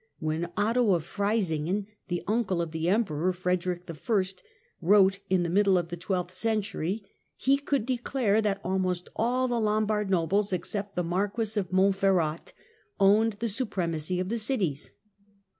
[0.17, 4.23] When Otto of Freisingen, the uncle of the Emperor Frederick L,
[4.81, 7.03] wrote in the middle of the twelftli century,
[7.35, 12.51] he could declare that almost all the Lombard nobles, except the Marquis of Montferrat,
[12.99, 14.91] owned the supremacy of the cities.